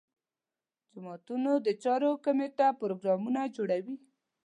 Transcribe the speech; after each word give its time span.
جوماتونو 0.91 1.51
د 1.65 1.67
چارو 1.83 2.11
کمیټه 2.25 2.67
پروګرامونه 2.81 3.41
جوړوي. 3.55 3.95